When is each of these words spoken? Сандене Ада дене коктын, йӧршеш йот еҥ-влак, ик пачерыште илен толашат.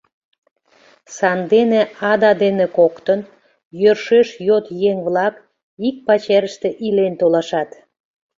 Сандене 1.15 1.81
Ада 2.11 2.31
дене 2.43 2.65
коктын, 2.77 3.19
йӧршеш 3.81 4.27
йот 4.47 4.65
еҥ-влак, 4.89 5.35
ик 5.87 5.95
пачерыште 6.07 6.69
илен 6.85 7.13
толашат. 7.21 7.69